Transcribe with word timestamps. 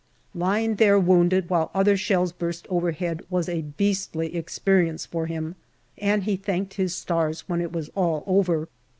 Lying 0.33 0.77
there 0.77 0.97
wounded 0.97 1.47
while 1.47 1.69
other 1.75 1.95
shells 1.95 2.31
burst 2.31 2.65
overhead 2.71 3.21
was 3.29 3.47
a 3.47 3.61
beastly 3.61 4.35
experience 4.35 5.05
for 5.05 5.27
him, 5.27 5.53
and 5.95 6.23
he 6.23 6.35
thanked 6.37 6.73
his 6.73 6.95
stars 6.95 7.41
when 7.47 7.61
it 7.61 7.71
was 7.71 7.89
all 7.89 8.23
over. 8.25 8.67